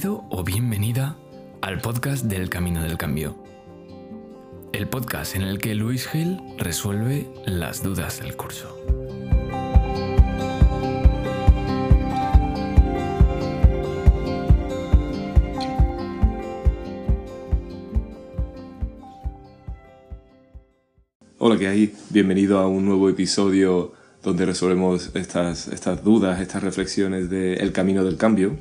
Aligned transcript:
Bienvenido 0.00 0.28
o 0.30 0.44
bienvenida 0.44 1.16
al 1.60 1.82
podcast 1.82 2.24
del 2.24 2.48
Camino 2.48 2.82
del 2.82 2.96
Cambio. 2.96 3.36
El 4.72 4.88
podcast 4.88 5.36
en 5.36 5.42
el 5.42 5.58
que 5.58 5.74
Luis 5.74 6.08
Gil 6.08 6.40
resuelve 6.56 7.28
las 7.44 7.82
dudas 7.82 8.20
del 8.20 8.34
curso. 8.34 8.74
Hola, 21.36 21.58
¿qué 21.58 21.68
hay? 21.68 21.94
Bienvenido 22.08 22.58
a 22.58 22.66
un 22.66 22.86
nuevo 22.86 23.10
episodio 23.10 23.92
donde 24.22 24.46
resolvemos 24.46 25.10
estas, 25.14 25.68
estas 25.68 26.02
dudas, 26.02 26.40
estas 26.40 26.62
reflexiones 26.62 27.28
del 27.28 27.72
camino 27.72 28.02
del 28.02 28.16
cambio. 28.16 28.56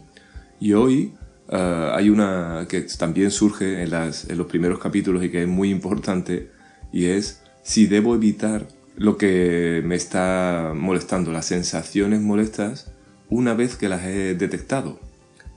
Y 0.60 0.74
hoy 0.74 1.14
eh, 1.52 1.92
hay 1.94 2.10
una 2.10 2.68
que 2.70 2.82
también 2.82 3.32
surge 3.32 3.82
en, 3.82 3.90
las, 3.90 4.30
en 4.30 4.38
los 4.38 4.48
primeros 4.48 4.80
capítulos 4.80 5.24
y 5.24 5.30
que 5.30 5.44
es 5.44 5.48
muy 5.48 5.72
importante, 5.72 6.52
y 6.92 7.06
es 7.06 7.42
si 7.64 7.88
debo 7.88 8.16
evitar 8.16 8.68
lo 8.96 9.18
que 9.18 9.82
me 9.86 9.96
está 9.96 10.74
molestando, 10.76 11.32
las 11.32 11.46
sensaciones 11.46 12.22
molestas, 12.22 12.92
una 13.30 13.54
vez 13.54 13.76
que 13.76 13.90
las 13.90 14.04
he 14.06 14.36
detectado. 14.36 15.00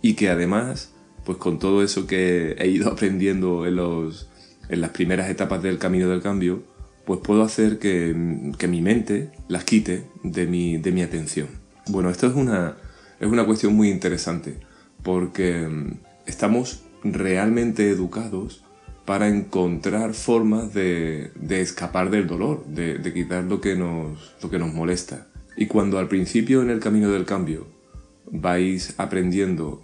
Y 0.00 0.14
que 0.14 0.30
además, 0.30 0.92
pues 1.24 1.38
con 1.38 1.58
todo 1.58 1.82
eso 1.82 2.06
que 2.06 2.52
he 2.58 2.68
ido 2.68 2.88
aprendiendo 2.92 3.66
en, 3.66 3.76
los, 3.76 4.30
en 4.68 4.80
las 4.80 4.90
primeras 4.90 5.28
etapas 5.28 5.62
del 5.62 5.78
camino 5.78 6.08
del 6.08 6.22
cambio, 6.22 6.62
pues 7.04 7.20
puedo 7.22 7.42
hacer 7.42 7.78
que, 7.78 8.52
que 8.58 8.68
mi 8.68 8.80
mente 8.80 9.32
las 9.48 9.64
quite 9.64 10.06
de 10.22 10.46
mi, 10.46 10.78
de 10.78 10.92
mi 10.92 11.02
atención. 11.02 11.48
Bueno, 11.88 12.10
esto 12.10 12.28
es 12.28 12.34
una, 12.34 12.76
es 13.18 13.28
una 13.28 13.44
cuestión 13.44 13.74
muy 13.74 13.90
interesante 13.90 14.60
porque 15.02 15.66
mm, 15.68 15.94
estamos 16.26 16.82
realmente 17.04 17.90
educados 17.90 18.62
para 19.04 19.28
encontrar 19.28 20.14
formas 20.14 20.72
de, 20.72 21.32
escapar 21.48 22.10
del 22.10 22.26
dolor, 22.26 22.64
de, 22.66 23.12
quitar 23.12 23.44
lo 23.44 23.60
que, 23.60 23.74
nos, 23.74 24.34
lo 24.42 24.48
que 24.48 24.58
nos 24.58 24.72
molesta. 24.72 25.26
Y 25.56 25.66
cuando 25.66 25.98
al 25.98 26.08
principio 26.08 26.62
en 26.62 26.70
el 26.70 26.80
camino 26.80 27.10
del 27.10 27.24
cambio 27.24 27.66
vais 28.30 28.94
aprendiendo 28.98 29.82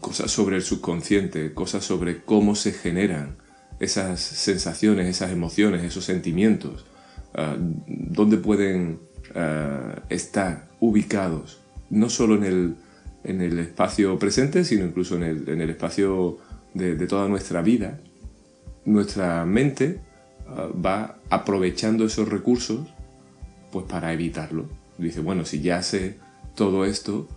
cosas 0.00 0.30
sobre 0.30 0.56
el 0.56 0.62
subconsciente, 0.62 1.52
cosas 1.52 1.84
sobre 1.84 2.22
cómo 2.22 2.54
se 2.54 2.72
generan 2.72 3.36
esas 3.80 4.20
sensaciones, 4.20 5.08
esas 5.08 5.30
emociones, 5.30 5.82
esos 5.82 6.04
sentimientos, 6.04 6.86
ah, 7.34 7.56
dónde 7.86 8.38
pueden 8.38 9.00
ah, 9.34 10.02
estar 10.08 10.68
ubicados, 10.80 11.60
no 11.90 12.08
solo 12.08 12.36
en 12.36 12.44
el, 12.44 12.76
en 13.24 13.40
el 13.40 13.58
espacio 13.58 14.18
presente, 14.18 14.64
sino 14.64 14.84
incluso 14.84 15.16
en 15.16 15.22
el, 15.22 15.48
en 15.48 15.60
el 15.60 15.70
espacio 15.70 16.38
de, 16.74 16.94
toda 17.06 17.28
nuestra 17.28 17.62
vida, 17.62 18.00
nuestra 18.84 19.44
mente 19.44 20.00
uh, 20.48 20.80
va 20.80 21.18
aprovechando 21.30 22.04
esos 22.04 22.28
recursos 22.28 22.88
pues 23.70 23.86
para 23.86 24.12
evitarlo. 24.12 24.68
Dice, 24.98 25.20
bueno, 25.20 25.44
si 25.44 25.60
ya 25.60 25.82
sé 25.82 26.18
todo 26.54 26.84
esto, 26.84 27.28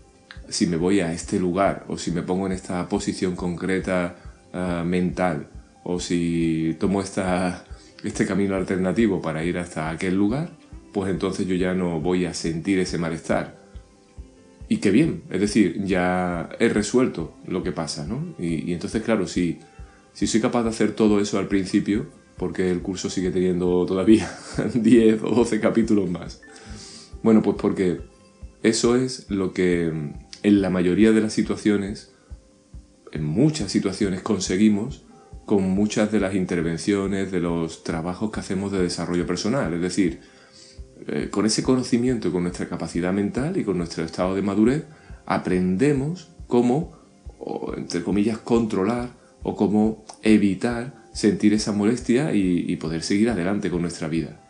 si 0.50 0.68
me 0.68 0.78
voy 0.78 1.00
a 1.00 1.14
este 1.14 1.40
lugar 1.40 1.86
o 1.88 1.98
si 1.98 2.12
me 2.12 2.22
pongo 2.22 2.46
en 2.46 2.52
esta 2.52 2.88
posición 2.90 3.36
concreta 3.36 4.16
uh, 4.54 4.84
mental 4.86 5.48
o 5.84 6.00
si 6.00 6.76
tomo 6.80 7.02
esta, 7.02 7.66
este 8.04 8.26
camino 8.26 8.56
alternativo 8.56 9.22
para 9.22 9.44
ir 9.44 9.58
hasta 9.58 9.90
aquel 9.90 10.16
lugar, 10.16 10.50
pues 10.94 11.12
entonces 11.12 11.48
yo 11.48 11.56
ya 11.56 11.74
no 11.74 12.00
voy 12.00 12.26
a 12.26 12.34
sentir 12.34 12.80
ese 12.80 12.98
malestar 12.98 13.65
y 14.68 14.78
qué 14.78 14.92
bien, 14.92 15.24
es 15.30 15.42
decir, 15.42 15.84
ya 15.84 16.50
he 16.60 16.70
resuelto 16.70 17.36
lo 17.48 17.62
que 17.64 17.72
pasa, 17.72 18.06
¿no? 18.06 18.36
Y, 18.40 18.74
entonces, 18.74 19.04
claro, 19.04 19.28
si, 19.28 19.60
si 20.14 20.28
soy 20.28 20.42
capaz 20.42 20.64
de 20.64 20.70
hacer 20.70 20.94
todo 20.94 21.20
eso 21.20 21.38
al 21.38 21.48
principio, 21.48 22.08
porque 22.38 22.72
el 22.72 22.82
curso 22.82 23.10
sigue 23.10 23.32
teniendo 23.32 23.86
todavía 23.86 24.30
10 24.74 25.24
o 25.24 25.30
12 25.30 25.60
capítulos 25.60 26.10
más. 26.10 26.42
Bueno, 27.22 27.42
pues 27.42 27.58
porque 27.60 28.02
eso 28.64 28.96
es 28.96 29.30
lo 29.30 29.54
que 29.54 29.92
en 30.44 30.62
la 30.62 30.70
mayoría 30.70 31.12
de 31.12 31.22
las 31.22 31.34
situaciones, 31.34 32.14
en 33.12 33.24
muchas 33.24 33.72
situaciones, 33.72 34.22
conseguimos 34.22 35.06
con 35.46 35.64
muchas 35.64 36.12
de 36.12 36.20
las 36.20 36.34
intervenciones, 36.34 37.32
de 37.32 37.40
los 37.40 37.84
trabajos 37.84 38.32
que 38.32 38.40
hacemos 38.40 38.72
de 38.72 38.82
desarrollo 38.82 39.28
personal. 39.28 39.74
Es 39.76 39.82
decir, 39.82 40.22
eh, 41.08 41.30
con 41.30 41.46
ese 41.46 41.62
conocimiento, 41.62 42.32
con 42.32 42.44
nuestra 42.44 42.68
capacidad 42.68 43.14
mental 43.14 43.58
y 43.58 43.64
con 43.64 43.78
nuestro 43.78 44.04
estado 44.04 44.34
de 44.36 44.42
madurez, 44.42 44.86
aprendemos 45.26 46.32
cómo, 46.48 46.98
entre 47.78 48.04
comillas, 48.04 48.38
controlar 48.40 49.10
o 49.44 49.56
cómo 49.56 50.04
evitar 50.24 51.06
sentir 51.14 51.54
esa 51.54 51.72
molestia 51.72 52.34
y, 52.34 52.76
poder 52.76 53.04
seguir 53.04 53.30
adelante 53.30 53.70
con 53.70 53.82
nuestra 53.82 54.08
vida. 54.08 54.42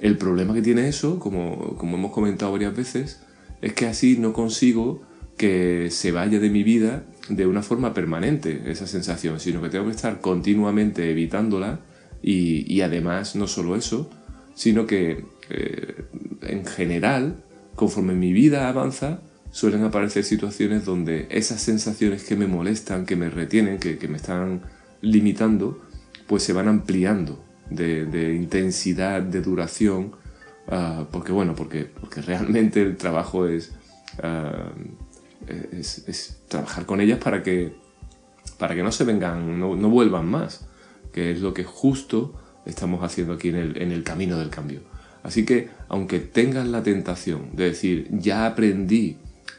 El 0.00 0.16
problema 0.16 0.54
que 0.54 0.62
tiene 0.62 0.88
eso, 0.88 1.18
como, 1.18 1.76
hemos 1.82 2.12
comentado 2.12 2.52
varias 2.52 2.74
veces, 2.74 3.20
es 3.60 3.72
que 3.74 3.86
así 3.86 4.16
no 4.16 4.32
consigo 4.32 5.02
que 5.36 5.88
se 5.90 6.12
vaya 6.12 6.38
de 6.38 6.48
mi 6.48 6.62
vida 6.62 7.04
de 7.28 7.46
una 7.46 7.62
forma 7.62 7.92
permanente 7.92 8.62
esa 8.66 8.86
sensación, 8.86 9.40
sino 9.40 9.60
que 9.60 9.68
tengo 9.68 9.86
que 9.86 9.90
estar 9.90 10.20
continuamente 10.20 11.10
evitándola 11.10 11.80
y, 12.22 12.72
y 12.72 12.80
además 12.80 13.36
no 13.36 13.46
solo 13.46 13.76
eso, 13.76 14.08
sino 14.54 14.86
que 14.86 15.24
eh, 15.50 16.04
en 16.42 16.64
general, 16.64 17.44
conforme 17.74 18.14
mi 18.14 18.32
vida 18.32 18.68
avanza, 18.68 19.20
suelen 19.50 19.84
aparecer 19.84 20.24
situaciones 20.24 20.84
donde 20.84 21.28
esas 21.30 21.60
sensaciones 21.60 22.24
que 22.24 22.36
me 22.36 22.46
molestan, 22.46 23.06
que 23.06 23.16
me 23.16 23.30
retienen, 23.30 23.78
que, 23.78 24.08
me 24.08 24.16
están 24.16 24.62
limitando, 25.00 25.80
pues 26.26 26.42
se 26.42 26.52
van 26.52 26.68
ampliando 26.68 27.42
de, 27.70 28.34
intensidad, 28.34 29.22
de 29.22 29.40
duración, 29.40 30.12
ah, 30.68 31.06
porque 31.10 31.32
bueno, 31.32 31.54
porque, 31.54 31.90
realmente 32.26 32.82
el 32.82 32.96
trabajo 32.96 33.46
es, 33.46 33.72
ah, 34.22 34.72
es, 35.46 36.42
trabajar 36.48 36.84
con 36.84 37.00
ellas 37.00 37.18
para 37.18 37.42
que, 37.42 37.72
para 38.58 38.74
que 38.74 38.82
no 38.82 38.92
se 38.92 39.04
vengan, 39.04 39.58
no, 39.58 39.76
no, 39.76 39.88
vuelvan 39.88 40.26
más, 40.26 40.66
que 41.12 41.30
es 41.30 41.40
lo 41.40 41.54
que 41.54 41.64
justo 41.64 42.34
estamos 42.66 43.02
haciendo 43.02 43.34
aquí 43.34 43.48
en 43.48 43.56
el, 43.56 43.80
en 43.80 43.92
el 43.92 44.02
camino 44.02 44.38
del 44.38 44.50
cambio. 44.50 44.80
Así 45.26 45.44
que, 45.44 45.70
aunque 45.88 46.20
tengas 46.20 46.68
la 46.68 46.84
tentación 46.84 47.48
de 47.56 47.64
decir, 47.64 48.06
ya 48.12 48.46
aprendí 48.46 49.16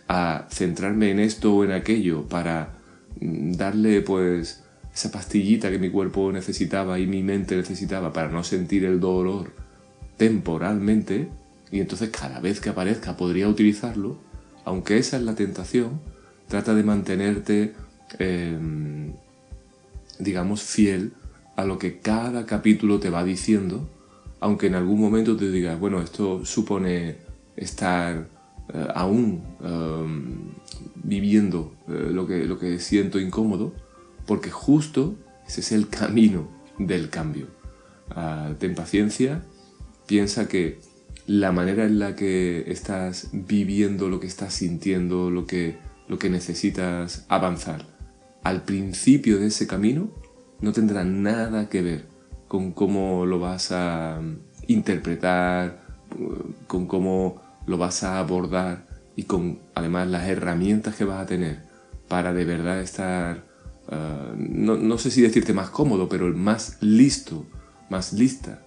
a 0.08 0.48
centrarme 0.50 1.12
en 1.12 1.20
esto 1.20 1.54
o 1.54 1.66
en 1.66 1.74
aquello 1.74 2.26
para 2.30 2.70
mm, 3.20 3.52
darle 3.52 4.00
pues 4.00 4.64
esa 4.94 5.12
pastillita 5.12 5.70
que 5.70 5.78
mi 5.78 5.90
cuerpo 5.90 6.32
necesitaba 6.32 7.00
y 7.00 7.06
mi 7.06 7.22
mente 7.22 7.58
necesitaba 7.58 8.14
para 8.14 8.30
no 8.30 8.46
sentir 8.46 8.86
el 8.86 9.02
dolor 9.02 9.52
temporalmente, 10.16 11.28
y 11.70 11.82
entonces 11.82 12.12
cada 12.12 12.40
vez 12.40 12.62
que 12.62 12.70
aparezca 12.70 13.18
podría 13.18 13.50
utilizarlo, 13.50 14.18
aunque 14.64 14.98
esa 14.98 15.18
es 15.18 15.24
la 15.24 15.36
tentación, 15.36 16.00
trata 16.48 16.76
de 16.76 16.84
mantenerte, 16.84 17.74
em, 18.20 19.12
digamos, 20.18 20.64
fiel 20.64 21.12
a 21.58 21.66
lo 21.66 21.78
que 21.78 22.00
cada 22.00 22.46
capítulo 22.46 23.02
te 23.02 23.10
va 23.10 23.26
diciendo 23.26 23.90
aunque 24.40 24.68
en 24.68 24.76
algún 24.76 25.00
momento 25.00 25.36
te 25.36 25.50
digas, 25.50 25.80
bueno, 25.80 26.02
esto 26.02 26.46
supone 26.46 27.18
estar 27.56 28.28
eh, 28.74 28.88
aún 28.94 29.44
em, 29.64 30.52
viviendo 30.96 31.74
eh, 31.88 32.10
lo, 32.12 32.28
que, 32.28 32.46
lo 32.46 32.60
que 32.60 32.80
siento 32.80 33.20
incómodo, 33.20 33.74
porque 34.26 34.52
justo 34.52 35.16
ese 35.48 35.62
es 35.62 35.72
el 35.72 35.88
camino 35.90 36.48
del 36.78 37.10
cambio. 37.10 37.48
Ah, 38.10 38.54
ten 38.60 38.76
paciencia, 38.76 39.44
piensa 40.06 40.48
que 40.48 40.80
la 41.26 41.52
manera 41.52 41.86
en 41.86 42.00
la 42.00 42.16
que 42.16 42.66
estás 42.72 43.30
viviendo 43.34 44.10
lo 44.10 44.20
que 44.20 44.28
estás 44.28 44.54
sintiendo, 44.54 45.30
lo 45.30 45.46
que, 45.46 45.78
lo 46.08 46.20
que 46.20 46.30
necesitas 46.30 47.26
avanzar, 47.28 47.86
al 48.44 48.64
principio 48.64 49.40
de 49.40 49.48
ese 49.48 49.68
camino, 49.68 50.10
no 50.62 50.72
tendrá 50.72 51.04
nada 51.04 51.70
que 51.70 51.82
ver 51.82 52.17
con 52.48 52.72
cómo 52.72 53.26
lo 53.26 53.40
vas 53.40 53.72
a 53.72 54.20
interpretar, 54.68 55.80
con 56.68 56.88
cómo 56.88 57.42
lo 57.66 57.78
vas 57.78 58.04
a 58.04 58.20
abordar 58.20 58.88
y 59.16 59.24
con 59.24 59.60
además 59.76 60.08
las 60.08 60.28
herramientas 60.28 60.96
que 60.96 61.04
vas 61.04 61.22
a 61.22 61.26
tener 61.26 61.60
para 62.08 62.34
de 62.34 62.46
verdad 62.46 62.80
estar, 62.80 63.44
uh, 63.88 64.36
no, 64.38 64.78
no, 64.78 64.98
sé 64.98 65.12
si 65.12 65.22
decirte 65.22 65.54
más 65.54 65.70
cómodo, 65.70 66.08
pero 66.08 66.28
el 66.28 66.36
más 66.36 66.78
listo, 66.82 67.46
más 67.90 68.14
lista 68.14 68.62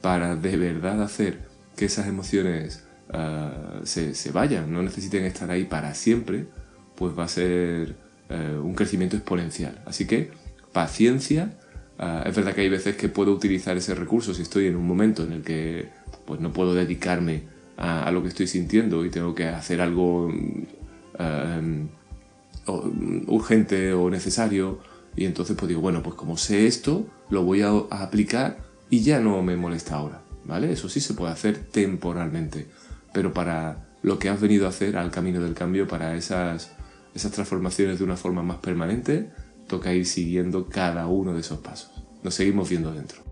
para 0.00 0.34
de 0.34 0.56
verdad 0.56 1.02
hacer 1.02 1.48
que 1.76 1.84
esas 1.84 2.08
emociones 2.08 2.84
uh, 3.12 3.84
se, 3.84 4.14
se, 4.14 4.32
vayan, 4.32 4.72
no 4.72 4.82
necesiten 4.82 5.24
estar 5.24 5.50
ahí 5.50 5.64
para 5.64 5.94
siempre, 5.94 6.46
pues 6.96 7.16
va 7.16 7.24
a 7.24 7.28
ser 7.28 7.96
uh, 8.30 8.60
un 8.60 8.74
crecimiento 8.74 9.16
exponencial. 9.16 9.80
Así 9.86 10.06
que 10.06 10.30
paciencia 10.72 11.59
Ah, 12.02 12.24
es 12.24 12.34
verdad 12.34 12.54
que 12.54 12.62
hay 12.62 12.70
veces 12.70 12.96
que 12.96 13.10
puedo 13.10 13.30
utilizar 13.30 13.76
ese 13.76 13.94
recurso 13.94 14.32
si 14.32 14.40
estoy 14.40 14.68
en 14.68 14.76
un 14.76 14.86
momento 14.86 15.22
en 15.22 15.32
el 15.32 15.42
que 15.42 15.90
pues, 16.24 16.40
no 16.40 16.50
puedo 16.50 16.72
dedicarme 16.72 17.42
a, 17.76 18.10
lo 18.10 18.22
que 18.22 18.28
estoy 18.28 18.46
sintiendo 18.46 19.04
y 19.04 19.10
tengo 19.10 19.34
que 19.34 19.44
hacer 19.44 19.82
algo 19.82 20.30
mm, 20.30 20.66
mm, 22.66 23.24
urgente 23.28 23.92
o 23.92 24.08
necesario. 24.08 24.78
Y 25.14 25.26
entonces 25.26 25.54
pues 25.58 25.68
digo, 25.68 25.82
bueno, 25.82 26.02
pues 26.02 26.14
como 26.14 26.38
sé 26.38 26.66
esto, 26.66 27.06
lo 27.28 27.44
voy 27.44 27.60
a, 27.60 27.68
a 27.68 28.02
aplicar 28.02 28.56
y 28.88 29.02
ya 29.02 29.20
no 29.20 29.42
me 29.42 29.56
molesta 29.56 29.96
ahora. 29.96 30.22
¿Vale? 30.46 30.72
Eso 30.72 30.88
sí 30.88 31.00
se 31.00 31.12
puede 31.12 31.32
hacer 31.32 31.58
temporalmente. 31.58 32.66
Pero 33.12 33.34
para 33.34 33.90
lo 34.02 34.18
que 34.18 34.30
has 34.30 34.40
venido 34.40 34.64
a 34.64 34.70
hacer 34.70 34.96
al 34.96 35.10
camino 35.10 35.40
del 35.40 35.52
cambio, 35.52 35.86
para 35.86 36.16
esas, 36.16 36.72
esas 37.14 37.30
transformaciones 37.32 37.98
de 37.98 38.04
una 38.04 38.16
forma 38.16 38.42
más 38.42 38.56
permanente, 38.56 39.28
toca 39.70 39.94
ir 39.94 40.04
siguiendo 40.04 40.68
cada 40.68 41.06
uno 41.06 41.32
de 41.32 41.40
esos 41.40 41.60
pasos. 41.60 42.02
Nos 42.24 42.34
seguimos 42.34 42.68
viendo 42.68 42.92
dentro. 42.92 43.22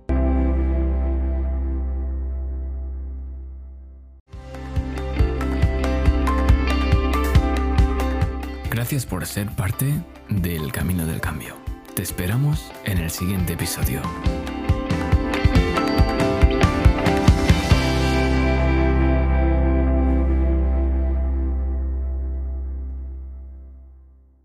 Gracias 8.70 9.05
por 9.05 9.26
ser 9.26 9.50
parte 9.56 9.93
del 10.29 10.70
Camino 10.70 11.05
del 11.06 11.20
Cambio. 11.20 11.56
Te 11.94 12.02
esperamos 12.02 12.70
en 12.85 12.99
el 12.99 13.11
siguiente 13.11 13.55
episodio. 13.55 14.00